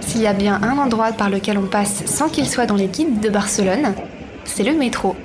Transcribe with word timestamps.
S'il 0.00 0.22
y 0.22 0.26
a 0.26 0.32
bien 0.32 0.60
un 0.62 0.78
endroit 0.78 1.12
par 1.12 1.30
lequel 1.30 1.58
on 1.58 1.66
passe 1.66 2.04
sans 2.06 2.28
qu'il 2.28 2.48
soit 2.48 2.66
dans 2.66 2.76
les 2.76 2.86
guides 2.86 3.20
de 3.20 3.28
Barcelone, 3.28 3.94
c'est 4.44 4.64
le 4.64 4.74
métro. 4.74 5.16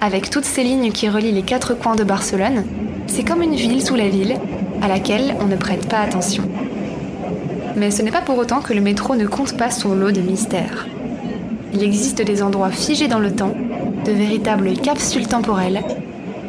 Avec 0.00 0.30
toutes 0.30 0.44
ces 0.44 0.62
lignes 0.62 0.92
qui 0.92 1.08
relient 1.08 1.32
les 1.32 1.42
quatre 1.42 1.74
coins 1.74 1.96
de 1.96 2.04
Barcelone, 2.04 2.64
c'est 3.06 3.24
comme 3.24 3.42
une 3.42 3.54
ville 3.54 3.82
sous 3.82 3.94
la 3.94 4.08
ville 4.08 4.36
à 4.82 4.88
laquelle 4.88 5.34
on 5.40 5.46
ne 5.46 5.56
prête 5.56 5.88
pas 5.88 6.00
attention. 6.00 6.44
Mais 7.76 7.90
ce 7.90 8.02
n'est 8.02 8.10
pas 8.10 8.20
pour 8.20 8.38
autant 8.38 8.60
que 8.60 8.74
le 8.74 8.80
métro 8.80 9.16
ne 9.16 9.26
compte 9.26 9.56
pas 9.56 9.70
son 9.70 9.94
lot 9.94 10.10
de 10.10 10.20
mystères. 10.20 10.86
Il 11.72 11.82
existe 11.82 12.22
des 12.22 12.42
endroits 12.42 12.70
figés 12.70 13.08
dans 13.08 13.18
le 13.18 13.32
temps, 13.32 13.54
de 14.04 14.12
véritables 14.12 14.72
capsules 14.74 15.28
temporelles, 15.28 15.82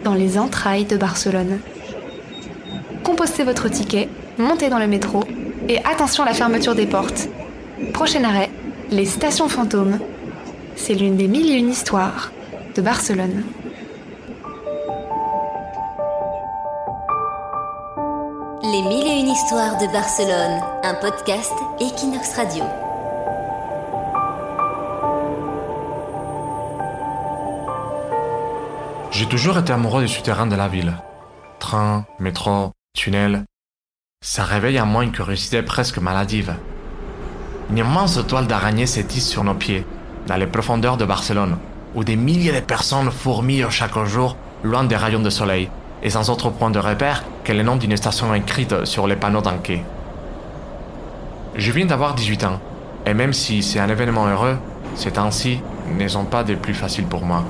dans 0.04 0.14
les 0.14 0.38
entrailles 0.38 0.86
de 0.86 0.98
Barcelone. 0.98 1.60
Compostez 3.18 3.46
votre 3.46 3.68
ticket, 3.68 4.10
montez 4.38 4.70
dans 4.70 4.78
le 4.78 4.86
métro 4.86 5.24
et 5.68 5.80
attention 5.80 6.22
à 6.22 6.28
la 6.28 6.36
fermeture 6.36 6.76
des 6.76 6.86
portes. 6.86 7.30
Prochain 7.92 8.24
arrêt, 8.24 8.52
les 8.92 9.06
stations 9.06 9.50
fantômes. 9.50 9.98
C'est 10.76 10.94
l'une 10.94 11.18
des 11.18 11.28
mille 11.28 11.50
et 11.52 11.56
une 11.56 11.72
histoires 11.72 12.32
de 12.76 12.82
Barcelone. 12.84 13.44
Les 18.62 18.84
mille 18.84 19.08
et 19.08 19.20
une 19.20 19.30
histoires 19.30 19.80
de 19.80 19.92
Barcelone, 19.92 20.62
un 20.84 20.94
podcast 20.94 21.54
Equinox 21.80 22.36
Radio. 22.36 22.66
J'ai 29.10 29.26
toujours 29.26 29.58
été 29.58 29.74
amoureux 29.74 30.04
des 30.04 30.08
souterrains 30.08 30.46
de 30.46 30.56
la 30.56 30.68
ville. 30.68 30.94
Train, 31.58 32.06
métro, 32.20 32.74
tunnel. 32.98 33.46
Ça 34.26 34.44
réveille 34.44 34.82
en 34.82 34.88
moi 34.88 35.04
une 35.04 35.12
curiosité 35.12 35.62
presque 35.62 36.00
maladive. 36.00 36.56
Une 37.70 37.78
immense 37.78 38.20
toile 38.28 38.48
d'araignée 38.48 38.88
s'étisse 38.88 39.30
sur 39.30 39.44
nos 39.44 39.54
pieds, 39.54 39.86
dans 40.26 40.36
les 40.36 40.48
profondeurs 40.48 40.98
de 40.98 41.06
Barcelone, 41.06 41.58
où 41.94 42.04
des 42.04 42.16
milliers 42.16 42.52
de 42.52 42.60
personnes 42.60 43.12
fourmillent 43.12 43.70
chaque 43.70 43.98
jour 44.06 44.36
loin 44.64 44.84
des 44.84 44.96
rayons 44.96 45.22
de 45.22 45.30
soleil, 45.30 45.70
et 46.02 46.10
sans 46.10 46.30
autre 46.30 46.50
point 46.50 46.72
de 46.72 46.80
repère 46.80 47.24
que 47.44 47.54
le 47.54 47.64
nom 47.64 47.76
d'une 47.76 47.96
station 47.96 48.34
écrite 48.34 48.86
sur 48.86 49.08
les 49.08 49.16
panneaux 49.16 49.42
d'un 49.42 49.58
quai. 49.60 49.84
Je 51.56 51.72
viens 51.72 51.86
d'avoir 51.86 52.16
18 52.16 52.44
ans, 52.46 52.60
et 53.06 53.14
même 53.14 53.34
si 53.34 53.62
c'est 53.62 53.80
un 53.80 53.90
événement 53.90 54.28
heureux, 54.28 54.58
ces 54.96 55.12
temps-ci 55.12 55.62
ne 55.96 56.08
sont 56.08 56.26
pas 56.26 56.44
des 56.44 56.56
plus 56.56 56.74
faciles 56.74 57.06
pour 57.06 57.24
moi. 57.24 57.44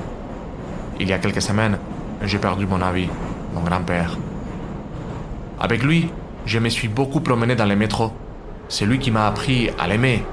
Il 1.00 1.08
y 1.08 1.14
a 1.14 1.20
quelques 1.20 1.42
semaines, 1.42 1.80
j'ai 2.22 2.38
perdu 2.38 2.66
mon 2.66 2.82
ami, 2.82 3.10
mon 3.54 3.62
grand-père. 3.62 4.18
Avec 5.60 5.84
lui, 5.84 6.10
je 6.46 6.60
me 6.60 6.70
suis 6.70 6.88
beaucoup 6.88 7.20
promené 7.20 7.56
dans 7.56 7.66
les 7.66 7.76
métros. 7.76 8.14
C'est 8.70 8.86
lui 8.86 9.00
qui 9.00 9.12
m'a 9.12 9.28
appris 9.28 9.70
à 9.80 9.88
l'aimer. 9.88 10.24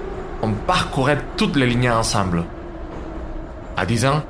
On 0.42 0.52
parcourait 0.52 1.18
toutes 1.36 1.56
les 1.56 1.66
lignes 1.66 1.90
ensemble. 1.90 2.44
À 3.76 3.86
10 3.86 4.06
ans, 4.06 4.22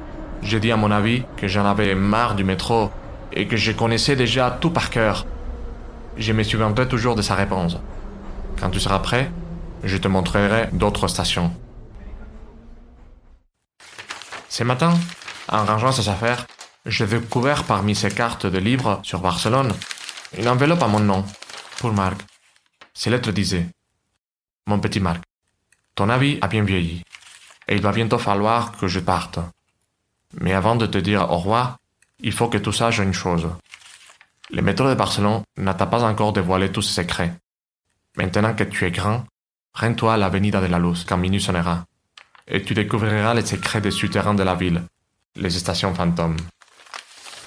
j'ai 0.42 0.60
dit 0.60 0.70
à 0.70 0.76
mon 0.76 0.90
avis 0.90 1.24
que 1.36 1.48
j'en 1.48 1.64
avais 1.64 1.94
marre 1.94 2.34
du 2.34 2.44
métro 2.44 2.90
et 3.32 3.46
que 3.46 3.56
je 3.56 3.72
connaissais 3.72 4.14
déjà 4.14 4.56
tout 4.60 4.70
par 4.70 4.90
cœur. 4.90 5.26
Je 6.16 6.32
me 6.32 6.44
souviendrai 6.44 6.86
toujours 6.86 7.16
de 7.16 7.22
sa 7.22 7.34
réponse. 7.34 7.76
Quand 8.60 8.70
tu 8.70 8.78
seras 8.78 9.00
prêt, 9.00 9.30
je 9.82 9.96
te 9.96 10.06
montrerai 10.06 10.68
d'autres 10.72 11.08
stations. 11.08 11.52
Ce 14.48 14.62
matin, 14.62 14.94
en 15.48 15.64
rangeant 15.64 15.90
ses 15.90 16.08
affaires, 16.08 16.46
j'ai 16.86 17.06
découvert 17.06 17.64
parmi 17.64 17.94
ses 17.96 18.10
cartes 18.10 18.46
de 18.46 18.58
livres 18.58 19.00
sur 19.02 19.20
Barcelone 19.20 19.72
une 20.38 20.48
enveloppe 20.48 20.82
à 20.82 20.88
mon 20.88 21.00
nom, 21.00 21.24
pour 21.78 21.92
Marc. 21.92 22.20
Ces 22.92 23.10
lettres 23.10 23.32
disaient 23.32 23.66
Mon 24.66 24.78
petit 24.80 25.00
Marc, 25.00 25.22
ton 25.94 26.08
avis 26.08 26.38
a 26.40 26.48
bien 26.48 26.62
vieilli, 26.62 27.02
et 27.68 27.74
il 27.74 27.82
va 27.82 27.92
bientôt 27.92 28.18
falloir 28.18 28.72
que 28.72 28.88
je 28.88 29.00
parte. 29.00 29.38
Mais 30.40 30.52
avant 30.52 30.76
de 30.76 30.86
te 30.86 30.98
dire 30.98 31.30
au 31.30 31.38
revoir, 31.38 31.78
il 32.20 32.32
faut 32.32 32.48
que 32.48 32.58
tu 32.58 32.72
saches 32.72 32.98
une 32.98 33.12
chose. 33.12 33.48
Le 34.50 34.62
métro 34.62 34.88
de 34.88 34.94
Barcelone 34.94 35.42
n'a 35.56 35.74
pas 35.74 36.04
encore 36.04 36.32
dévoilé 36.32 36.70
tous 36.70 36.82
ses 36.82 37.02
secrets. 37.02 37.34
Maintenant 38.16 38.54
que 38.54 38.64
tu 38.64 38.84
es 38.84 38.90
grand, 38.90 39.24
rends-toi 39.72 40.14
à 40.14 40.16
l'avenida 40.16 40.60
de 40.60 40.66
la 40.66 40.78
Luz 40.78 41.04
quand 41.08 41.16
minuit 41.16 41.40
sonnera, 41.40 41.84
et 42.46 42.62
tu 42.62 42.74
découvriras 42.74 43.34
les 43.34 43.46
secrets 43.46 43.80
des 43.80 43.90
souterrains 43.90 44.34
de 44.34 44.42
la 44.42 44.54
ville, 44.54 44.82
les 45.36 45.50
stations 45.50 45.94
fantômes. 45.94 46.36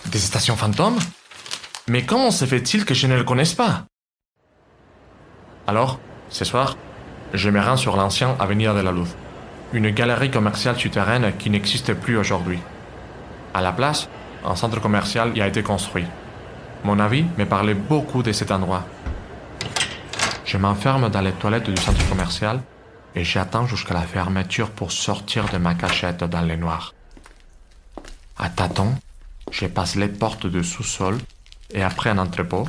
Des 0.08 0.20
stations 0.20 0.58
fantômes? 0.58 1.00
Mais 1.90 2.06
comment 2.06 2.32
se 2.32 2.44
fait-il 2.44 2.84
que 2.84 2.94
je 2.94 3.08
ne 3.08 3.16
le 3.16 3.24
connaisse 3.24 3.54
pas? 3.54 3.86
Alors, 5.68 6.00
ce 6.30 6.44
soir, 6.44 6.76
je 7.34 7.50
me 7.50 7.62
rends 7.62 7.78
sur 7.78 7.96
l'ancien 7.96 8.36
Avenida 8.40 8.74
de 8.74 8.82
la 8.82 8.92
Luz, 8.92 9.16
une 9.72 9.92
galerie 9.92 10.30
commerciale 10.30 10.78
souterraine 10.78 11.34
qui 11.38 11.50
n'existe 11.50 11.94
plus 11.94 12.18
aujourd'hui. 12.18 12.60
À 13.54 13.62
la 13.62 13.72
place, 13.72 14.10
un 14.44 14.56
centre 14.56 14.82
commercial 14.82 15.38
y 15.38 15.42
a 15.42 15.48
été 15.48 15.64
construit. 15.64 16.06
Mon 16.84 17.00
avis 17.00 17.26
me 17.38 17.46
parlait 17.46 17.74
beaucoup 17.74 18.22
de 18.22 18.34
cet 18.34 18.52
endroit. 18.52 18.86
Je 20.46 20.58
m'enferme 20.58 21.10
dans 21.10 21.22
les 21.22 21.32
toilettes 21.32 21.70
du 21.70 21.82
centre 21.82 22.08
commercial 22.10 22.62
et 23.16 23.24
j'attends 23.24 23.66
jusqu'à 23.66 23.94
la 23.94 24.02
fermeture 24.02 24.72
pour 24.72 24.92
sortir 24.92 25.46
de 25.50 25.58
ma 25.58 25.74
cachette 25.74 26.24
dans 26.24 26.42
les 26.42 26.58
noirs. 26.58 26.94
À 28.38 28.50
tâtons, 28.50 28.94
je 29.52 29.66
passe 29.68 29.96
les 29.96 30.10
portes 30.10 30.48
de 30.48 30.62
sous-sol 30.62 31.18
et 31.74 31.84
après 31.84 32.10
un 32.10 32.18
entrepôt, 32.18 32.68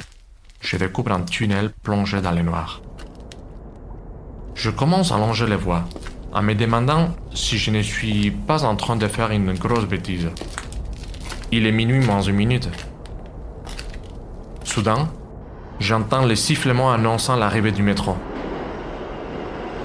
je 0.61 0.77
découvre 0.77 1.13
un 1.13 1.23
tunnel 1.23 1.71
plongé 1.83 2.21
dans 2.21 2.33
les 2.33 2.43
noirs. 2.43 2.81
Je 4.55 4.71
commence 4.71 5.13
à 5.13 5.19
longer 5.19 5.47
les 5.47 5.57
voies 5.57 5.85
en 6.33 6.43
me 6.43 6.55
demandant 6.55 7.11
si 7.33 7.59
je 7.59 7.71
ne 7.71 7.81
suis 7.81 8.31
pas 8.31 8.65
en 8.65 8.77
train 8.77 8.97
de 8.97 9.07
faire 9.07 9.31
une 9.31 9.55
grosse 9.55 9.87
bêtise. 9.87 10.29
Il 11.53 11.67
est 11.67 11.73
minuit 11.73 12.05
moins 12.05 12.23
une 12.23 12.37
minute. 12.37 12.69
Soudain, 14.65 15.09
j'entends 15.81 16.27
les 16.27 16.37
sifflements 16.37 16.93
annonçant 16.93 17.37
l'arrivée 17.37 17.73
du 17.73 17.83
métro. 17.83 18.17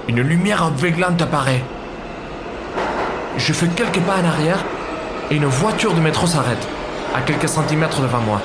Une 0.08 0.20
lumière 0.20 0.64
aveuglante 0.64 1.22
apparaît. 1.22 1.62
Je 3.38 3.52
fais 3.52 3.68
quelques 3.68 4.00
pas 4.00 4.20
en 4.20 4.24
arrière 4.24 4.62
et 5.30 5.36
une 5.36 5.46
voiture 5.46 5.94
de 5.94 6.00
métro 6.00 6.26
s'arrête, 6.26 6.68
à 7.14 7.22
quelques 7.22 7.48
centimètres 7.48 8.02
devant 8.02 8.20
moi. 8.20 8.42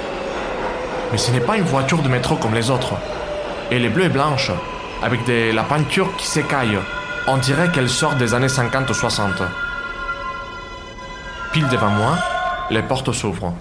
Mais 1.12 1.18
ce 1.18 1.32
n'est 1.32 1.40
pas 1.40 1.58
une 1.58 1.64
voiture 1.64 2.02
de 2.02 2.08
métro 2.08 2.36
comme 2.36 2.54
les 2.54 2.70
autres. 2.70 2.94
Elle 3.72 3.86
est 3.86 3.90
bleue 3.90 4.06
et 4.06 4.10
blanche, 4.10 4.52
avec 5.02 5.26
de 5.26 5.52
la 5.54 5.64
peinture 5.64 6.16
qui 6.18 6.28
s'écaille. 6.28 6.78
On 7.28 7.38
dirait 7.38 7.72
qu'elle 7.72 7.90
sort 7.90 8.16
des 8.16 8.34
années 8.34 8.50
50 8.50 8.90
ou 8.90 8.94
60. 8.94 9.42
Pile 11.52 11.68
devant 11.70 11.90
moi, 11.90 12.18
les 12.70 12.84
portes 12.84 13.12
s'ouvrent. 13.12 13.54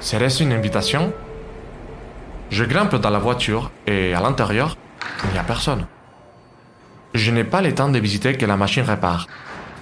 Serait-ce 0.00 0.42
une 0.42 0.52
invitation? 0.52 1.12
Je 2.50 2.64
grimpe 2.64 2.96
dans 2.96 3.10
la 3.10 3.18
voiture 3.18 3.70
et 3.86 4.14
à 4.14 4.20
l'intérieur, 4.20 4.76
il 5.24 5.30
n'y 5.32 5.38
a 5.38 5.44
personne. 5.44 5.86
Je 7.14 7.30
n'ai 7.30 7.44
pas 7.44 7.60
le 7.60 7.74
temps 7.74 7.88
de 7.88 7.98
visiter 7.98 8.36
que 8.36 8.46
la 8.46 8.56
machine 8.56 8.84
répare. 8.84 9.26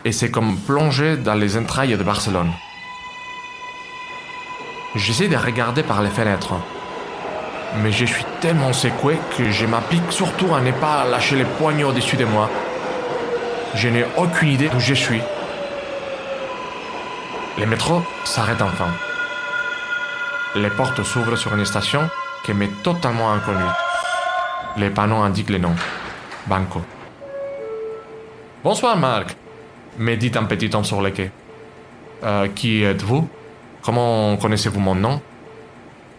Et 0.05 0.13
c'est 0.13 0.31
comme 0.31 0.57
plonger 0.57 1.17
dans 1.17 1.35
les 1.35 1.57
entrailles 1.57 1.97
de 1.97 2.03
Barcelone. 2.03 2.51
J'essaie 4.97 5.29
de 5.29 5.37
regarder 5.37 5.83
par 5.83 6.01
les 6.01 6.09
fenêtres. 6.09 6.55
Mais 7.83 7.93
je 7.93 8.07
suis 8.07 8.25
tellement 8.41 8.73
secoué 8.73 9.19
que 9.37 9.51
je 9.51 9.67
m'applique 9.67 10.11
surtout 10.11 10.55
à 10.55 10.63
ne 10.63 10.73
pas 10.73 11.05
lâcher 11.05 11.37
les 11.37 11.45
poignets 11.45 11.85
au-dessus 11.85 12.17
de 12.17 12.25
moi. 12.25 12.49
Je 13.75 13.89
n'ai 13.89 14.07
aucune 14.17 14.49
idée 14.49 14.71
d'où 14.71 14.81
je 14.81 14.95
suis. 14.95 15.21
Le 17.59 17.67
métro 17.67 18.03
s'arrête 18.25 18.63
enfin. 18.63 18.89
Les 20.55 20.71
portes 20.71 21.03
s'ouvrent 21.03 21.37
sur 21.37 21.55
une 21.55 21.67
station 21.67 22.09
qui 22.43 22.55
m'est 22.55 22.83
totalement 22.83 23.33
inconnue. 23.33 23.73
Les 24.79 24.89
panneaux 24.89 25.21
indiquent 25.21 25.51
les 25.51 25.59
noms. 25.59 25.77
Banco. 26.47 26.81
Bonsoir 28.65 28.97
Marc, 28.97 29.37
me 29.99 30.15
dit 30.15 30.33
un 30.35 30.45
petit 30.45 30.75
homme 30.75 30.85
sur 30.85 31.03
le 31.03 31.11
quai. 31.11 31.31
Euh, 32.25 32.49
qui 32.49 32.83
êtes-vous? 32.83 33.29
Comment 33.87 34.37
connaissez-vous 34.37 34.81
mon 34.81 34.97
nom? 34.97 35.21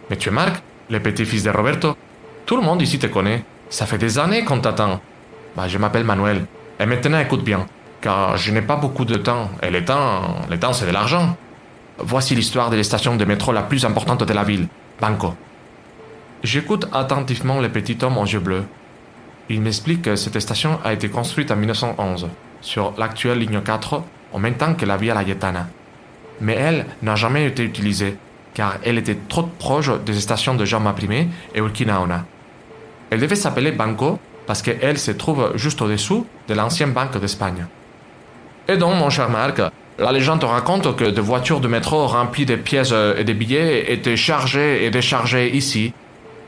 Mais 0.08 0.16
tu 0.16 0.30
es 0.30 0.32
Marc, 0.32 0.62
le 0.88 1.00
petit-fils 1.00 1.42
de 1.42 1.50
Roberto 1.50 1.94
Tout 2.46 2.56
le 2.56 2.62
monde 2.62 2.80
ici 2.80 2.98
te 2.98 3.08
connaît. 3.08 3.44
Ça 3.68 3.84
fait 3.84 3.98
des 3.98 4.18
années 4.18 4.42
qu'on 4.42 4.58
t'attend. 4.58 5.02
Bah, 5.54 5.68
je 5.68 5.76
m'appelle 5.76 6.04
Manuel. 6.04 6.46
Et 6.80 6.86
maintenant, 6.86 7.20
écoute 7.20 7.44
bien, 7.44 7.66
car 8.00 8.38
je 8.38 8.52
n'ai 8.52 8.62
pas 8.62 8.76
beaucoup 8.76 9.04
de 9.04 9.16
temps. 9.16 9.50
Et 9.62 9.68
le 9.68 9.84
temps, 9.84 10.36
le 10.48 10.58
temps, 10.58 10.72
c'est 10.72 10.86
de 10.86 10.92
l'argent. 10.92 11.36
Voici 11.98 12.34
l'histoire 12.34 12.70
de 12.70 12.76
la 12.76 12.82
station 12.82 13.16
de 13.16 13.24
métro 13.26 13.52
la 13.52 13.60
plus 13.60 13.84
importante 13.84 14.24
de 14.24 14.32
la 14.32 14.44
ville, 14.44 14.66
Banco. 14.98 15.34
J'écoute 16.42 16.88
attentivement 16.94 17.60
le 17.60 17.68
petit 17.68 17.98
homme 18.00 18.16
aux 18.16 18.24
yeux 18.24 18.40
bleus. 18.40 18.64
Il 19.50 19.60
m'explique 19.60 20.00
que 20.00 20.16
cette 20.16 20.40
station 20.40 20.78
a 20.86 20.94
été 20.94 21.10
construite 21.10 21.50
en 21.50 21.56
1911, 21.56 22.28
sur 22.62 22.94
l'actuelle 22.96 23.40
ligne 23.40 23.60
4, 23.60 24.02
en 24.32 24.38
même 24.38 24.54
temps 24.54 24.72
que 24.72 24.86
la 24.86 24.96
Via 24.96 25.14
Laietana. 25.22 25.68
Mais 26.40 26.54
elle 26.54 26.86
n'a 27.02 27.16
jamais 27.16 27.46
été 27.46 27.64
utilisée, 27.64 28.16
car 28.54 28.78
elle 28.84 28.98
était 28.98 29.18
trop 29.28 29.42
proche 29.42 29.90
des 30.04 30.14
stations 30.14 30.54
de 30.54 30.64
Jaume 30.64 30.92
Primé 30.96 31.28
et 31.54 31.58
Urquinaona. 31.58 32.24
Elle 33.10 33.20
devait 33.20 33.36
s'appeler 33.36 33.72
Banco 33.72 34.18
parce 34.46 34.62
qu'elle 34.62 34.98
se 34.98 35.10
trouve 35.10 35.52
juste 35.56 35.82
au-dessous 35.82 36.26
de 36.48 36.54
l'ancienne 36.54 36.92
banque 36.92 37.18
d'Espagne. 37.18 37.66
Et 38.66 38.76
donc, 38.76 38.96
mon 38.96 39.10
cher 39.10 39.30
Marc, 39.30 39.60
la 39.98 40.12
légende 40.12 40.44
raconte 40.44 40.94
que 40.96 41.04
des 41.04 41.20
voitures 41.20 41.60
de 41.60 41.68
métro 41.68 42.06
remplies 42.06 42.46
de 42.46 42.56
pièces 42.56 42.92
et 42.92 43.24
de 43.24 43.32
billets 43.32 43.92
étaient 43.92 44.16
chargées 44.16 44.84
et 44.84 44.90
déchargées 44.90 45.56
ici. 45.56 45.92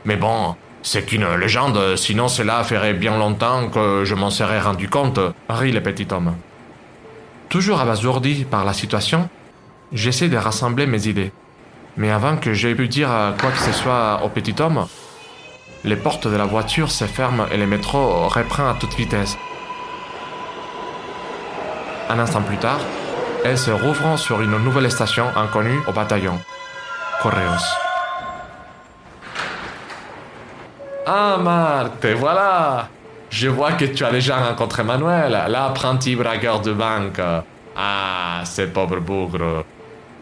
Mais 0.05 0.15
bon, 0.15 0.55
c'est 0.83 1.05
qu'une 1.05 1.27
légende, 1.35 1.95
sinon 1.95 2.27
cela 2.27 2.63
ferait 2.63 2.93
bien 2.93 3.17
longtemps 3.17 3.69
que 3.69 4.03
je 4.05 4.15
m'en 4.15 4.29
serais 4.29 4.59
rendu 4.59 4.89
compte, 4.89 5.19
rit 5.49 5.71
le 5.71 5.81
petit 5.81 6.07
homme. 6.11 6.35
Toujours 7.49 7.81
abasourdi 7.81 8.45
par 8.45 8.65
la 8.65 8.73
situation, 8.73 9.29
j'essaie 9.93 10.29
de 10.29 10.37
rassembler 10.37 10.85
mes 10.85 11.07
idées. 11.07 11.31
Mais 11.97 12.11
avant 12.11 12.37
que 12.37 12.53
j'aie 12.53 12.75
pu 12.75 12.87
dire 12.87 13.09
quoi 13.39 13.51
que 13.51 13.57
ce 13.57 13.71
soit 13.71 14.21
au 14.23 14.29
petit 14.29 14.55
homme, 14.61 14.87
les 15.83 15.95
portes 15.95 16.27
de 16.27 16.35
la 16.35 16.45
voiture 16.45 16.91
se 16.91 17.05
ferment 17.05 17.47
et 17.51 17.57
le 17.57 17.67
métro 17.67 18.27
reprend 18.27 18.69
à 18.69 18.75
toute 18.75 18.93
vitesse. 18.95 19.37
Un 22.09 22.19
instant 22.19 22.41
plus 22.41 22.57
tard, 22.57 22.79
elles 23.43 23.57
se 23.57 23.71
rouvrent 23.71 24.17
sur 24.17 24.41
une 24.41 24.57
nouvelle 24.63 24.91
station 24.91 25.25
inconnue 25.35 25.79
au 25.87 25.91
bataillon. 25.91 26.39
Correos. 27.21 27.65
Ah 31.05 31.37
Marc, 31.41 31.99
te 31.99 32.07
voilà 32.07 32.87
Je 33.29 33.47
vois 33.47 33.73
que 33.73 33.85
tu 33.85 34.05
as 34.05 34.11
déjà 34.11 34.37
rencontré 34.37 34.83
Manuel, 34.83 35.31
l'apprenti 35.47 36.15
bragueur 36.15 36.61
de 36.61 36.73
banque. 36.73 37.19
Ah, 37.75 38.41
ce 38.45 38.63
pauvre 38.63 38.99
bougre. 38.99 39.65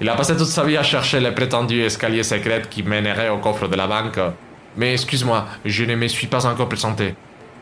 Il 0.02 0.08
a 0.08 0.16
passé 0.16 0.38
toute 0.38 0.48
sa 0.48 0.64
vie 0.64 0.78
à 0.78 0.84
chercher 0.84 1.20
les 1.20 1.32
prétendus 1.32 1.82
escaliers 1.82 2.24
secrets 2.24 2.64
qui 2.70 2.84
mèneraient 2.84 3.28
au 3.28 3.40
coffre 3.40 3.68
de 3.68 3.76
la 3.76 3.86
banque. 3.86 4.20
Mais 4.78 4.94
excuse-moi, 4.94 5.46
je 5.66 5.84
ne 5.84 5.96
me 5.96 6.08
suis 6.08 6.28
pas 6.28 6.46
encore 6.46 6.70
présenté. 6.70 7.16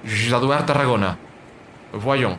Je 0.05 0.15
suis 0.15 0.33
Edouard 0.33 0.63
Tarragona. 0.63 1.17
Voyons, 1.93 2.37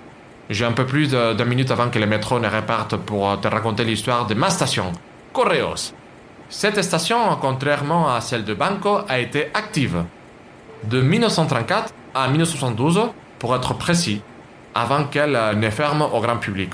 j'ai 0.51 0.65
un 0.65 0.73
peu 0.73 0.87
plus 0.87 1.11
d'une 1.11 1.45
minute 1.45 1.73
avant 1.73 1.91
que 1.91 1.99
le 1.99 2.07
métro 2.07 2.39
ne 2.39 2.49
reparte 2.49 2.97
pour 2.97 3.41
te 3.41 3.49
raconter 3.49 3.83
l'histoire 3.83 4.27
de 4.27 4.35
ma 4.35 4.51
station, 4.51 4.93
Correos. 5.33 5.93
Cette 6.49 6.81
station, 6.81 7.19
contrairement 7.41 8.15
à 8.15 8.21
celle 8.21 8.45
de 8.45 8.55
Banco, 8.55 9.01
a 9.09 9.19
été 9.19 9.49
active 9.53 10.05
de 10.85 11.01
1934 11.01 11.93
à 12.15 12.29
1972, 12.29 13.11
pour 13.41 13.55
être 13.57 13.75
précis, 13.75 14.23
avant 14.75 15.05
qu'elle 15.05 15.39
ne 15.57 15.71
ferme 15.71 16.03
au 16.03 16.21
grand 16.21 16.37
public. 16.37 16.71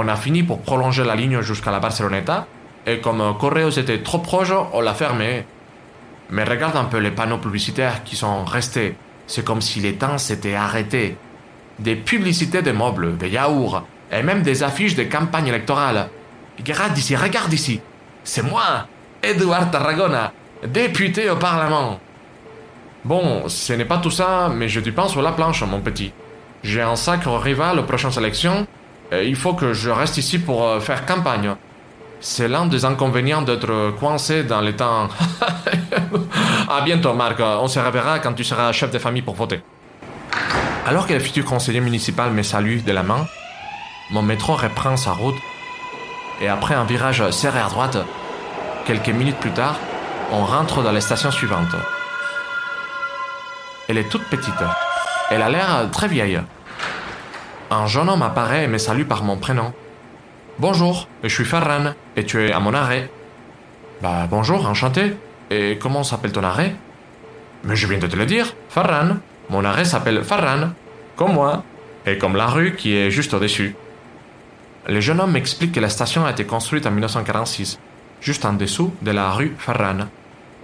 On 0.00 0.06
a 0.06 0.14
fini 0.14 0.44
pour 0.44 0.60
prolonger 0.60 1.02
la 1.02 1.16
ligne 1.16 1.40
jusqu'à 1.40 1.72
la 1.72 1.80
Barceloneta, 1.80 2.46
et 2.86 3.00
comme 3.00 3.36
Correos 3.36 3.80
était 3.80 4.00
trop 4.00 4.20
proche, 4.20 4.52
on 4.72 4.80
l'a 4.80 4.94
fermée. 4.94 5.44
Mais 6.30 6.44
regarde 6.44 6.76
un 6.76 6.84
peu 6.84 6.98
les 6.98 7.10
panneaux 7.10 7.38
publicitaires 7.38 8.04
qui 8.04 8.14
sont 8.14 8.44
restés. 8.44 8.94
C'est 9.26 9.44
comme 9.44 9.60
si 9.60 9.80
les 9.80 9.94
temps 9.94 10.16
s'étaient 10.16 10.54
arrêtés. 10.54 11.16
Des 11.80 11.96
publicités 11.96 12.62
de 12.62 12.70
meubles, 12.70 13.18
de 13.18 13.26
yaourts, 13.26 13.82
et 14.12 14.22
même 14.22 14.42
des 14.42 14.62
affiches 14.62 14.94
de 14.94 15.02
campagne 15.02 15.48
électorale. 15.48 16.10
Regarde 16.58 16.96
ici, 16.96 17.16
regarde 17.16 17.52
ici. 17.52 17.80
C'est 18.22 18.44
moi, 18.44 18.86
Edouard 19.20 19.68
Tarragona, 19.72 20.32
député 20.64 21.28
au 21.28 21.34
Parlement. 21.34 21.98
Bon, 23.04 23.48
ce 23.48 23.72
n'est 23.72 23.84
pas 23.84 23.98
tout 23.98 24.12
ça, 24.12 24.48
mais 24.48 24.68
je 24.68 24.78
te 24.78 24.90
pense 24.90 25.10
sur 25.10 25.22
la 25.22 25.32
planche, 25.32 25.64
mon 25.64 25.80
petit. 25.80 26.12
J'ai 26.62 26.82
un 26.82 26.94
sacre 26.94 27.36
rival 27.36 27.80
aux 27.80 27.84
prochaines 27.84 28.16
élections, 28.16 28.64
il 29.12 29.36
faut 29.36 29.54
que 29.54 29.72
je 29.72 29.90
reste 29.90 30.18
ici 30.18 30.38
pour 30.38 30.64
euh, 30.64 30.80
faire 30.80 31.06
campagne. 31.06 31.54
C'est 32.20 32.48
l'un 32.48 32.66
des 32.66 32.84
inconvénients 32.84 33.42
d'être 33.42 33.92
coincé 33.98 34.42
dans 34.42 34.60
les 34.60 34.74
temps. 34.74 35.08
à 36.68 36.80
bientôt, 36.82 37.14
Marc. 37.14 37.38
On 37.40 37.68
se 37.68 37.78
reverra 37.78 38.18
quand 38.18 38.34
tu 38.34 38.44
seras 38.44 38.72
chef 38.72 38.90
de 38.90 38.98
famille 38.98 39.22
pour 39.22 39.34
voter. 39.34 39.60
Alors 40.86 41.06
que 41.06 41.12
le 41.12 41.20
futur 41.20 41.44
conseiller 41.44 41.80
municipal 41.80 42.32
me 42.32 42.42
salue 42.42 42.80
de 42.84 42.92
la 42.92 43.02
main, 43.02 43.26
mon 44.10 44.22
métro 44.22 44.54
reprend 44.54 44.96
sa 44.96 45.12
route 45.12 45.36
et 46.40 46.48
après 46.48 46.74
un 46.74 46.84
virage 46.84 47.30
serré 47.30 47.60
à 47.60 47.68
droite, 47.68 47.98
quelques 48.86 49.10
minutes 49.10 49.36
plus 49.36 49.50
tard, 49.52 49.76
on 50.32 50.44
rentre 50.44 50.82
dans 50.82 50.92
la 50.92 51.00
station 51.00 51.30
suivante. 51.30 51.74
Elle 53.88 53.98
est 53.98 54.08
toute 54.08 54.24
petite. 54.24 54.54
Elle 55.30 55.42
a 55.42 55.48
l'air 55.48 55.88
très 55.92 56.08
vieille. 56.08 56.40
Un 57.70 57.86
jeune 57.86 58.08
homme 58.08 58.22
apparaît 58.22 58.64
et 58.64 58.66
me 58.66 58.78
salue 58.78 59.04
par 59.04 59.22
mon 59.22 59.36
prénom. 59.36 59.74
Bonjour, 60.58 61.06
je 61.22 61.28
suis 61.28 61.44
Farran 61.44 61.92
et 62.16 62.24
tu 62.24 62.42
es 62.42 62.50
à 62.50 62.60
mon 62.60 62.72
arrêt. 62.72 63.10
Bah 64.00 64.26
bonjour, 64.30 64.66
enchanté. 64.66 65.14
Et 65.50 65.76
comment 65.78 66.02
s'appelle 66.02 66.32
ton 66.32 66.44
arrêt? 66.44 66.74
Mais 67.64 67.76
je 67.76 67.86
viens 67.86 67.98
de 67.98 68.06
te 68.06 68.16
le 68.16 68.24
dire, 68.24 68.54
Farran. 68.70 69.18
Mon 69.50 69.66
arrêt 69.66 69.84
s'appelle 69.84 70.24
Farran, 70.24 70.70
comme 71.14 71.34
moi, 71.34 71.62
et 72.06 72.16
comme 72.16 72.36
la 72.36 72.46
rue 72.46 72.74
qui 72.74 72.96
est 72.96 73.10
juste 73.10 73.34
au-dessus. 73.34 73.76
Le 74.86 75.00
jeune 75.00 75.20
homme 75.20 75.32
m'explique 75.32 75.72
que 75.72 75.80
la 75.80 75.90
station 75.90 76.24
a 76.24 76.30
été 76.30 76.46
construite 76.46 76.86
en 76.86 76.90
1946, 76.90 77.78
juste 78.22 78.46
en 78.46 78.54
dessous 78.54 78.94
de 79.02 79.10
la 79.10 79.30
rue 79.32 79.54
Farran, 79.58 80.06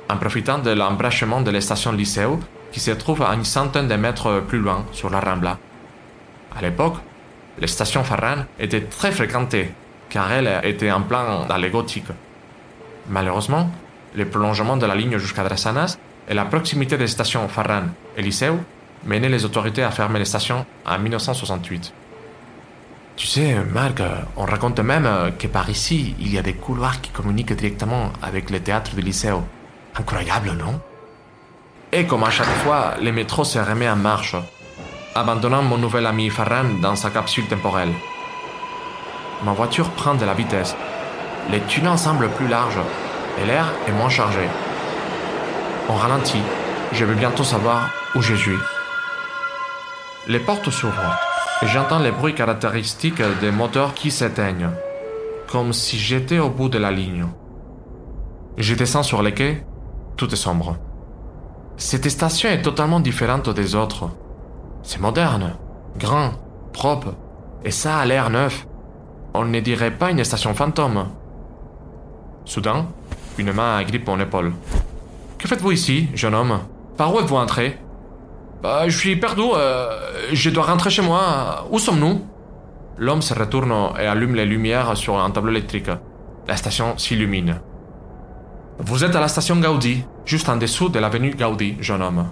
en 0.08 0.16
profitant 0.16 0.58
de 0.58 0.70
l'embrachement 0.70 1.42
de 1.42 1.50
la 1.50 1.60
station 1.60 1.92
Lycéo 1.92 2.40
qui 2.72 2.80
se 2.80 2.92
trouve 2.92 3.22
à 3.22 3.34
une 3.34 3.44
centaine 3.44 3.88
de 3.88 3.94
mètres 3.94 4.42
plus 4.48 4.58
loin, 4.58 4.86
sur 4.92 5.10
la 5.10 5.20
Rambla. 5.20 5.58
À 6.56 6.62
l'époque, 6.62 6.96
la 7.58 7.66
station 7.66 8.04
Farran 8.04 8.44
était 8.58 8.82
très 8.82 9.12
fréquentée, 9.12 9.72
car 10.08 10.30
elle 10.32 10.60
était 10.64 10.90
en 10.90 11.02
plein 11.02 11.46
dans 11.46 11.56
les 11.56 11.70
gothiques. 11.70 12.12
Malheureusement, 13.08 13.70
le 14.14 14.24
prolongement 14.26 14.76
de 14.76 14.86
la 14.86 14.94
ligne 14.94 15.18
jusqu'à 15.18 15.44
Dressanas 15.44 15.98
et 16.28 16.34
la 16.34 16.44
proximité 16.44 16.96
des 16.96 17.08
stations 17.08 17.48
Farran 17.48 17.84
et 18.16 18.22
Liceu 18.22 18.54
menaient 19.04 19.28
les 19.28 19.44
autorités 19.44 19.82
à 19.82 19.90
fermer 19.90 20.18
les 20.18 20.24
stations 20.24 20.64
en 20.86 20.98
1968. 20.98 21.92
Tu 23.16 23.26
sais, 23.26 23.54
Marc, 23.72 24.02
on 24.36 24.44
raconte 24.44 24.80
même 24.80 25.32
que 25.38 25.46
par 25.46 25.70
ici, 25.70 26.16
il 26.18 26.34
y 26.34 26.38
a 26.38 26.42
des 26.42 26.54
couloirs 26.54 27.00
qui 27.00 27.10
communiquent 27.10 27.52
directement 27.52 28.12
avec 28.22 28.50
le 28.50 28.60
théâtre 28.60 28.94
du 28.94 29.02
Liceu. 29.02 29.34
Incroyable, 29.96 30.52
non? 30.52 30.80
Et 31.92 32.06
comme 32.06 32.24
à 32.24 32.30
chaque 32.30 32.48
fois, 32.64 32.94
le 33.00 33.12
métro 33.12 33.44
se 33.44 33.58
remet 33.60 33.88
en 33.88 33.94
marche, 33.94 34.34
abandonnant 35.14 35.62
mon 35.62 35.78
nouvel 35.78 36.06
ami 36.06 36.28
Farran 36.28 36.80
dans 36.80 36.96
sa 36.96 37.10
capsule 37.10 37.46
temporelle. 37.46 37.92
Ma 39.44 39.52
voiture 39.52 39.90
prend 39.90 40.14
de 40.14 40.24
la 40.24 40.34
vitesse. 40.34 40.74
Les 41.50 41.60
tunnels 41.60 41.98
semblent 41.98 42.30
plus 42.30 42.48
larges 42.48 42.80
et 43.40 43.46
l'air 43.46 43.66
est 43.86 43.92
moins 43.92 44.08
chargé. 44.08 44.48
On 45.88 45.94
ralentit. 45.94 46.42
Je 46.92 47.04
vais 47.04 47.14
bientôt 47.14 47.44
savoir 47.44 47.90
où 48.14 48.22
je 48.22 48.34
suis. 48.34 48.58
Les 50.26 50.40
portes 50.40 50.70
s'ouvrent 50.70 51.18
et 51.62 51.66
j'entends 51.66 51.98
les 51.98 52.12
bruits 52.12 52.34
caractéristiques 52.34 53.22
des 53.40 53.50
moteurs 53.50 53.94
qui 53.94 54.10
s'éteignent, 54.10 54.70
comme 55.50 55.72
si 55.72 55.98
j'étais 55.98 56.38
au 56.38 56.50
bout 56.50 56.68
de 56.68 56.78
la 56.78 56.90
ligne. 56.90 57.26
Je 58.56 58.74
descends 58.74 59.02
sur 59.02 59.22
les 59.22 59.34
quais, 59.34 59.66
tout 60.16 60.32
est 60.32 60.36
sombre. 60.36 60.76
Cette 61.76 62.08
station 62.08 62.48
est 62.48 62.62
totalement 62.62 63.00
différente 63.00 63.50
des 63.50 63.74
autres. 63.74 64.08
C'est 64.84 65.00
moderne, 65.00 65.54
grand, 65.98 66.32
propre, 66.74 67.14
et 67.64 67.70
ça 67.70 67.96
a 67.96 68.04
l'air 68.04 68.28
neuf. 68.28 68.66
On 69.32 69.46
ne 69.46 69.60
dirait 69.60 69.90
pas 69.90 70.10
une 70.10 70.22
station 70.22 70.52
fantôme. 70.52 71.06
Soudain, 72.44 72.86
une 73.38 73.52
main 73.52 73.78
agrippe 73.78 74.06
mon 74.06 74.20
épaule. 74.20 74.52
Que 75.38 75.48
faites-vous 75.48 75.72
ici, 75.72 76.08
jeune 76.14 76.34
homme? 76.34 76.60
Par 76.98 77.14
où 77.14 77.18
êtes-vous 77.18 77.36
entré? 77.36 77.78
Bah, 78.62 78.86
Je 78.86 78.96
suis 78.96 79.16
perdu, 79.16 79.42
euh, 79.54 79.88
je 80.32 80.50
dois 80.50 80.64
rentrer 80.64 80.90
chez 80.90 81.02
moi. 81.02 81.66
Où 81.70 81.78
sommes-nous? 81.78 82.20
L'homme 82.98 83.22
se 83.22 83.32
retourne 83.32 83.72
et 83.98 84.06
allume 84.06 84.34
les 84.34 84.44
lumières 84.44 84.96
sur 84.98 85.18
un 85.18 85.30
tableau 85.30 85.50
électrique. 85.50 85.90
La 86.46 86.56
station 86.56 86.96
s'illumine. 86.98 87.58
Vous 88.78 89.02
êtes 89.02 89.16
à 89.16 89.20
la 89.20 89.28
station 89.28 89.56
Gaudi, 89.56 90.04
juste 90.26 90.48
en 90.50 90.56
dessous 90.56 90.90
de 90.90 90.98
l'avenue 90.98 91.34
Gaudi, 91.34 91.78
jeune 91.80 92.02
homme. 92.02 92.26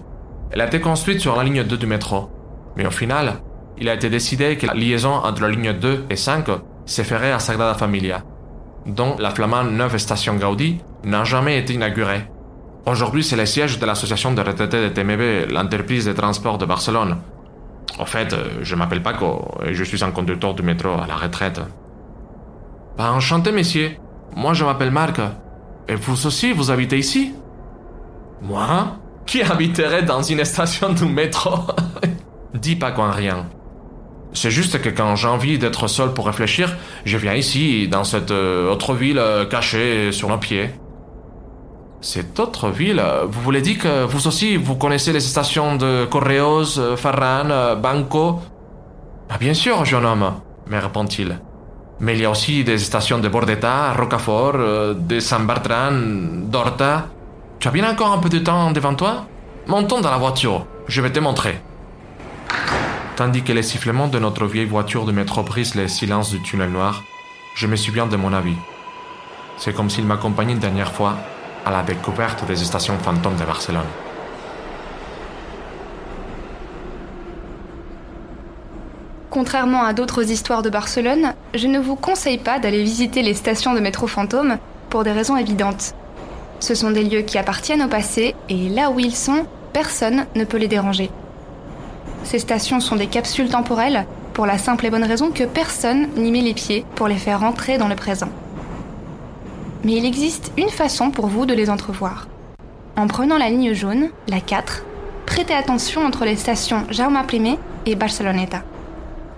Elle 0.51 0.61
a 0.61 0.67
été 0.67 0.81
construite 0.81 1.21
sur 1.21 1.35
la 1.35 1.45
ligne 1.45 1.65
2 1.65 1.77
du 1.79 1.87
métro. 1.87 2.29
Mais 2.77 2.87
au 2.87 2.91
final, 2.91 3.35
il 3.79 3.89
a 3.89 3.95
été 3.95 4.09
décidé 4.09 4.57
que 4.57 4.67
la 4.67 4.75
liaison 4.75 5.13
entre 5.15 5.43
la 5.43 5.49
ligne 5.49 5.73
2 5.73 6.07
et 6.11 6.17
5 6.17 6.47
se 6.87 7.03
ferait 7.03 7.33
à 7.33 7.39
Sagrada 7.39 7.75
Familia, 7.75 8.23
dont 8.87 9.17
la 9.19 9.31
flamande 9.31 9.73
neuve 9.73 9.97
station 9.99 10.35
Gaudi 10.37 10.81
n'a 11.05 11.25
jamais 11.25 11.59
été 11.59 11.75
inaugurée. 11.75 12.25
Aujourd'hui, 12.87 13.23
c'est 13.23 13.37
le 13.37 13.47
siège 13.47 13.79
de 13.79 13.87
l'association 13.87 14.33
de 14.33 14.41
retraités 14.41 14.83
de 14.83 14.89
TMB, 14.89 15.53
l'entreprise 15.53 16.05
de 16.07 16.13
transport 16.13 16.59
de 16.59 16.67
Barcelone. 16.67 17.19
En 17.99 18.07
fait, 18.07 18.35
je 18.63 18.75
m'appelle 18.75 19.03
Paco 19.03 19.49
et 19.65 19.75
je 19.75 19.85
suis 19.85 20.03
un 20.03 20.11
conducteur 20.11 20.55
du 20.55 20.63
métro 20.63 20.91
à 20.91 21.07
la 21.07 21.15
retraite. 21.17 21.61
Bah, 22.97 23.13
enchanté, 23.13 23.53
messieurs. 23.53 23.93
Moi, 24.35 24.55
je 24.55 24.65
m'appelle 24.65 24.91
Marc 24.91 25.21
et 25.89 25.95
vous 25.95 26.27
aussi, 26.27 26.53
vous 26.53 26.71
habitez 26.71 26.99
ici? 26.99 27.35
Moi? 28.41 28.97
Qui 29.27 29.43
habiterait 29.43 30.03
dans 30.03 30.23
une 30.23 30.45
station 30.45 30.93
de 30.93 31.05
métro? 31.05 31.51
Dis 32.55 32.77
pas 32.77 32.91
quoi 32.91 33.11
rien. 33.11 33.47
C'est 34.35 34.51
juste 34.51 34.81
que 34.81 34.89
quand 34.89 35.15
j'ai 35.17 35.29
envie 35.29 35.59
d'être 35.59 35.89
seul 35.89 36.15
pour 36.15 36.27
réfléchir, 36.27 36.75
je 37.05 37.17
viens 37.19 37.35
ici, 37.35 37.89
dans 37.89 38.05
cette 38.05 38.31
euh, 38.31 38.71
autre 38.71 38.95
ville 38.95 39.19
euh, 39.19 39.45
cachée 39.45 40.11
sur 40.13 40.29
nos 40.29 40.39
pieds. 40.39 40.71
Cette 42.01 42.41
autre 42.41 42.71
ville, 42.71 43.03
vous 43.29 43.41
voulez 43.43 43.61
dire 43.61 43.79
que 43.79 44.05
vous 44.05 44.27
aussi, 44.27 44.57
vous 44.57 44.75
connaissez 44.75 45.13
les 45.13 45.21
stations 45.21 45.77
de 45.77 46.05
Correos, 46.07 46.97
Farran, 46.97 47.77
Banco? 47.77 48.41
Ah, 49.31 49.39
Bien 49.39 49.55
sûr, 49.55 49.85
jeune 49.85 50.05
homme, 50.05 50.33
me 50.67 50.79
répond-il. 50.79 51.39
Mais 52.01 52.15
il 52.17 52.23
y 52.23 52.25
a 52.25 52.31
aussi 52.31 52.65
des 52.65 52.79
stations 52.79 53.19
de 53.21 53.29
Bordeta, 53.29 53.93
Rocafort, 53.93 54.55
euh, 54.57 54.95
de 54.95 55.21
San 55.21 55.47
Bertrand, 55.47 55.93
d'Horta. 56.51 57.07
Tu 57.61 57.69
as 57.69 57.71
bien 57.71 57.89
encore 57.89 58.13
un 58.13 58.19
peu 58.19 58.29
de 58.29 58.41
temps 58.41 58.73
devant 58.73 58.95
toi? 58.95 59.27
Montons 59.69 60.01
dans 60.01 60.11
la 60.11 60.17
voiture, 60.19 60.67
je 60.89 61.01
vais 61.01 61.13
te 61.13 61.21
montrer. 61.21 61.61
Tandis 63.17 63.43
que 63.43 63.53
les 63.53 63.63
sifflements 63.63 64.09
de 64.09 64.19
notre 64.19 64.47
vieille 64.47 64.65
voiture 64.65 65.05
de 65.05 65.13
métro 65.13 65.43
brisent 65.43 65.75
les 65.75 65.89
silences 65.89 66.31
du 66.31 66.41
tunnel 66.41 66.71
noir, 66.71 67.05
je 67.55 67.67
me 67.67 67.77
souviens 67.77 68.07
de 68.07 68.17
mon 68.17 68.33
avis. 68.33 68.57
C'est 69.59 69.75
comme 69.75 69.91
s'il 69.91 70.07
m'accompagnait 70.07 70.55
une 70.55 70.59
dernière 70.59 70.93
fois 70.93 71.17
à 71.67 71.71
la 71.71 71.83
découverte 71.83 72.47
des 72.47 72.57
stations 72.57 72.99
fantômes 72.99 73.37
de 73.37 73.45
Barcelone. 73.45 73.83
Contrairement 79.29 79.85
à 79.85 79.93
d'autres 79.93 80.31
histoires 80.31 80.63
de 80.63 80.71
Barcelone, 80.71 81.35
je 81.55 81.67
ne 81.67 81.79
vous 81.79 81.97
conseille 81.97 82.39
pas 82.39 82.59
d'aller 82.59 82.83
visiter 82.83 83.23
les 83.23 83.35
stations 83.35 83.75
de 83.75 83.81
métro 83.81 84.07
fantômes 84.07 84.57
pour 84.89 85.05
des 85.05 85.13
raisons 85.13 85.37
évidentes. 85.37 85.95
Ce 86.61 86.75
sont 86.75 86.91
des 86.91 87.05
lieux 87.05 87.23
qui 87.23 87.39
appartiennent 87.39 87.83
au 87.83 87.89
passé 87.89 88.35
et 88.49 88.69
là 88.71 88.91
où 88.91 88.99
ils 89.01 89.15
sont, 89.15 89.47
personne 89.73 90.27
ne 90.35 90.45
peut 90.45 90.59
les 90.59 90.69
déranger. 90.69 91.11
Ces 92.25 92.39
stations 92.39 92.81
sont 92.81 92.97
des 92.97 93.07
capsules 93.07 93.49
temporelles 93.49 94.07
pour 94.33 94.47
la 94.47 94.59
simple 94.59 94.87
et 94.87 94.91
bonne 94.91 95.05
raison 95.05 95.31
que 95.31 95.45
personne 95.45 96.09
n'y 96.17 96.31
met 96.31 96.41
les 96.41 96.55
pieds 96.55 96.85
pour 96.95 97.09
les 97.09 97.17
faire 97.17 97.41
rentrer 97.41 97.79
dans 97.79 97.89
le 97.89 97.97
présent. 97.97 98.31
Mais 99.85 99.95
il 99.95 100.05
existe 100.05 100.53
une 100.57 100.71
façon 100.71 101.11
pour 101.11 101.27
vous 101.27 101.45
de 101.45 101.55
les 101.55 101.69
entrevoir. 101.69 102.29
En 102.97 103.07
prenant 103.07 103.39
la 103.39 103.51
ligne 103.51 103.73
jaune, 103.73 104.11
la 104.29 104.41
4, 104.41 104.85
prêtez 105.27 105.55
attention 105.55 106.05
entre 106.05 106.25
les 106.25 106.37
stations 106.37 106.85
Jaume 106.91 107.21
Primé 107.27 107.59
et 107.87 107.95
Barceloneta. 107.95 108.63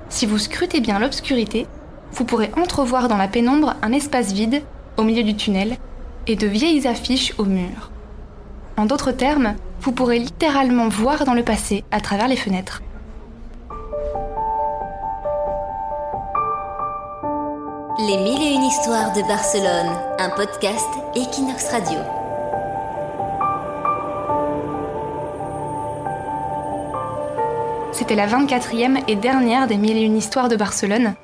Si 0.09 0.26
vous 0.26 0.38
scrutez 0.38 0.81
bien 0.81 0.99
l'obscurité, 0.99 1.67
vous 2.12 2.25
pourrez 2.25 2.50
entrevoir 2.57 3.09
dans 3.09 3.17
la 3.17 3.29
pénombre 3.29 3.75
un 3.83 3.93
espace 3.93 4.33
vide 4.33 4.62
au 4.97 5.03
milieu 5.03 5.23
du 5.23 5.35
tunnel 5.35 5.76
et 6.26 6.37
de 6.37 6.47
vieilles 6.47 6.87
affiches 6.87 7.35
au 7.38 7.45
mur. 7.45 7.91
En 8.76 8.87
d'autres 8.87 9.12
termes, 9.12 9.55
vous 9.85 9.93
pourrez 9.93 10.19
littéralement 10.19 10.88
voir 10.88 11.26
dans 11.26 11.35
le 11.35 11.45
passé 11.45 11.85
à 11.91 12.00
travers 12.00 12.26
les 12.26 12.37
fenêtres. 12.37 12.83
Les 17.99 18.17
mille 18.17 18.43
et 18.43 18.55
une 18.55 18.64
histoires 18.64 19.12
de 19.12 19.21
Barcelone, 19.29 19.93
un 20.19 20.31
podcast 20.31 20.88
Equinox 21.14 21.71
Radio. 21.71 21.99
C'était 27.93 28.17
la 28.17 28.26
24e 28.26 29.05
et 29.07 29.17
dernière 29.17 29.67
des 29.67 29.76
mille 29.76 29.99
et 29.99 30.03
une 30.03 30.17
histoires 30.17 30.49
de 30.49 30.57
Barcelone. 30.57 31.14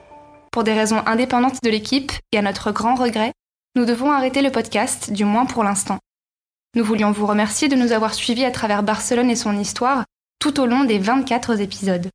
Pour 0.53 0.65
des 0.65 0.75
raisons 0.75 1.03
indépendantes 1.07 1.63
de 1.63 1.71
l'équipe 1.71 2.13
et 2.31 2.39
à 2.39 2.43
notre 2.43 2.73
grand 2.73 2.95
regret, 2.95 3.33
nous 3.75 3.87
devons 3.87 4.13
arrêter 4.13 4.43
le 4.43 4.51
podcast, 4.51 5.13
du 5.13 5.25
moins 5.25 5.47
pour 5.47 5.65
l'instant. 5.65 5.99
Nous 6.77 6.85
voulions 6.85 7.11
vous 7.11 7.27
remercier 7.27 7.69
de 7.69 7.75
nous 7.75 7.91
avoir 7.91 8.15
suivis 8.15 8.45
à 8.45 8.53
travers 8.53 8.85
Barcelone 8.85 9.31
et 9.31 9.37
son 9.37 9.59
histoire 9.59 10.05
tout 10.39 10.61
au 10.61 10.67
long 10.67 10.85
des 10.85 10.99
24 10.99 11.61
épisodes. 11.61 12.09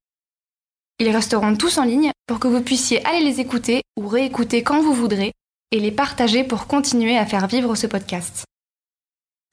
Ils 0.99 1.09
resteront 1.13 1.57
tous 1.57 1.77
en 1.77 1.83
ligne 1.83 2.11
pour 2.25 2.39
que 2.39 2.47
vous 2.47 2.61
puissiez 2.61 3.05
aller 3.05 3.19
les 3.23 3.41
écouter 3.41 3.81
ou 3.97 4.07
réécouter 4.07 4.63
quand 4.63 4.81
vous 4.81 4.93
voudrez 4.93 5.33
et 5.71 5.79
les 5.79 5.91
partager 5.91 6.45
pour 6.45 6.67
continuer 6.67 7.17
à 7.17 7.25
faire 7.25 7.47
vivre 7.47 7.75
ce 7.75 7.85
podcast. 7.85 8.45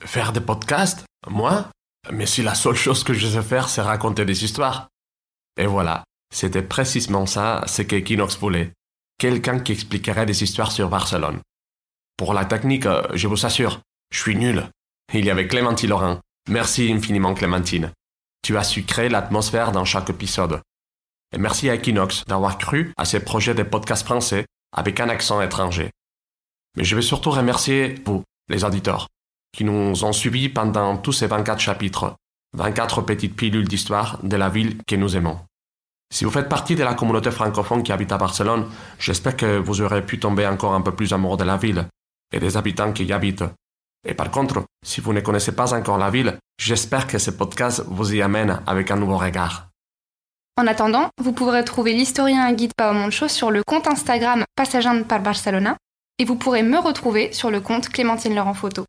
Faire 0.05 0.33
des 0.33 0.41
podcasts 0.41 1.05
Moi? 1.29 1.69
Mais 2.11 2.27
si 2.27 2.43
la 2.43 2.55
seule 2.55 2.77
chose 2.77 3.05
que 3.05 3.13
je 3.15 3.27
sais 3.27 3.43
faire, 3.43 3.69
c'est 3.69 3.83
raconter 3.83 4.25
des 4.25 4.45
histoires. 4.45 4.89
Et 5.57 5.67
voilà, 5.67 6.05
c'était 6.33 6.63
précisément 6.63 7.27
ça 7.27 7.63
ce 7.67 7.83
qu'Equinox 7.83 8.39
voulait. 8.39 8.73
Quelqu'un 9.19 9.61
qui 9.61 9.73
expliquerait 9.73 10.27
des 10.27 10.43
histoires 10.43 10.73
sur 10.73 10.89
Barcelone. 10.89 11.41
Pour 12.17 12.35
la 12.35 12.45
technique, 12.45 12.87
euh, 12.87 13.03
je 13.15 13.29
vous 13.29 13.47
assure, 13.47 13.81
je 14.11 14.19
suis 14.19 14.37
nul. 14.37 14.69
Il 15.15 15.27
y 15.27 15.31
avait 15.31 15.47
Clémentine 15.47 15.91
Laurent. 15.91 16.21
Merci 16.49 16.91
infiniment 16.91 17.35
Clémentine. 17.35 17.93
Tu 18.43 18.57
as 18.57 18.65
su 18.65 18.85
créer 18.85 19.11
l'atmosphère 19.11 19.71
dans 19.71 19.85
chaque 19.85 20.09
épisode. 20.09 20.63
Et 21.35 21.39
merci 21.39 21.69
à 21.69 21.75
Equinox 21.75 22.25
d'avoir 22.27 22.57
cru 22.57 22.95
à 22.97 23.05
ces 23.05 23.21
projets 23.21 23.55
de 23.55 23.63
podcasts 23.63 24.07
français 24.07 24.47
avec 24.75 25.01
un 25.01 25.11
accent 25.11 25.43
étranger. 25.43 25.91
Mais 26.79 26.85
je 26.85 26.97
vais 26.97 27.03
surtout 27.03 27.31
remercier 27.31 27.97
vous, 28.07 28.23
les 28.49 28.65
auditeurs, 28.65 29.09
qui 29.55 29.65
nous 29.65 30.03
ont 30.03 30.15
suivis 30.15 30.49
pendant 30.49 30.97
tous 30.97 31.13
ces 31.13 31.27
24 31.27 31.61
chapitres 31.61 32.15
24 32.57 33.03
petites 33.03 33.37
pilules 33.37 33.69
d'histoire 33.69 34.19
de 34.23 34.37
la 34.37 34.49
ville 34.49 34.79
que 34.87 34.97
nous 34.97 35.15
aimons. 35.15 35.39
Si 36.13 36.25
vous 36.25 36.31
faites 36.31 36.49
partie 36.49 36.75
de 36.75 36.85
la 36.85 36.95
communauté 36.95 37.31
francophone 37.31 37.83
qui 37.83 37.93
habite 37.93 38.13
à 38.13 38.19
Barcelone, 38.19 38.71
j'espère 38.99 39.37
que 39.37 39.59
vous 39.59 39.83
aurez 39.83 40.05
pu 40.05 40.19
tomber 40.19 40.47
encore 40.47 40.75
un 40.75 40.83
peu 40.83 40.95
plus 40.95 41.13
amoureux 41.13 41.39
de 41.39 41.45
la 41.45 41.59
ville 41.59 41.87
et 42.33 42.41
des 42.41 42.57
habitants 42.57 42.93
qui 42.93 43.05
y 43.05 43.13
habitent. 43.13 43.45
Et 44.07 44.15
par 44.15 44.31
contre, 44.31 44.65
si 44.85 45.01
vous 45.01 45.13
ne 45.13 45.21
connaissez 45.21 45.53
pas 45.53 45.75
encore 45.75 45.99
la 45.99 46.11
ville, 46.11 46.39
j'espère 46.59 47.07
que 47.07 47.19
ce 47.19 47.31
podcast 47.31 47.83
vous 47.87 48.15
y 48.15 48.23
amène 48.23 48.61
avec 48.67 48.91
un 48.91 48.97
nouveau 48.97 49.17
regard. 49.17 49.69
En 50.57 50.67
attendant, 50.67 51.09
vous 51.19 51.33
pourrez 51.33 51.65
trouver 51.65 51.93
l'historien 51.93 52.53
guide 52.53 52.75
Pao 52.77 52.93
Moncho 52.93 53.29
sur 53.29 53.51
le 53.51 53.63
compte 53.65 53.87
Instagram 53.87 54.45
Passageant 54.55 55.03
par 55.05 55.21
Barcelona 55.21 55.77
et 56.19 56.25
vous 56.25 56.37
pourrez 56.37 56.63
me 56.63 56.79
retrouver 56.79 57.33
sur 57.33 57.51
le 57.51 57.61
compte 57.61 57.89
Clémentine 57.89 58.35
Laurent 58.35 58.55
Photo. 58.55 58.85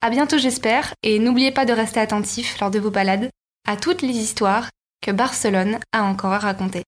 À 0.00 0.10
bientôt 0.10 0.38
j'espère, 0.38 0.92
et 1.02 1.18
n'oubliez 1.18 1.50
pas 1.50 1.64
de 1.64 1.72
rester 1.72 2.00
attentif 2.00 2.58
lors 2.60 2.70
de 2.70 2.78
vos 2.78 2.90
balades 2.90 3.30
à 3.66 3.76
toutes 3.76 4.02
les 4.02 4.16
histoires 4.16 4.68
que 5.00 5.10
Barcelone 5.10 5.78
a 5.92 6.02
encore 6.02 6.32
à 6.32 6.38
raconter. 6.38 6.76